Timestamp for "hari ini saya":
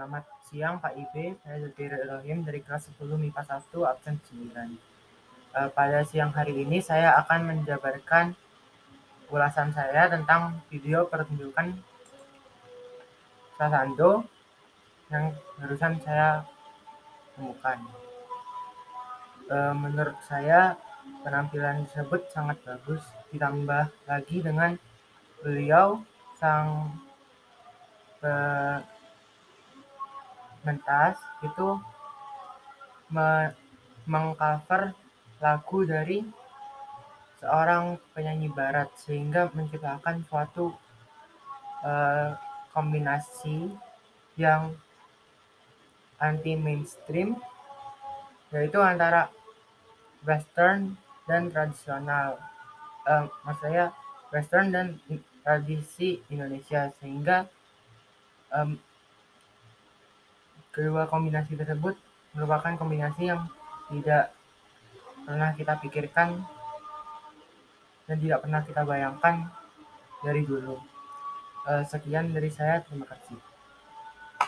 6.32-7.20